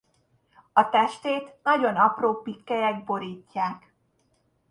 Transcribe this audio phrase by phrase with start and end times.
[0.73, 3.93] A testét nagyon apró pikkelyek borítják.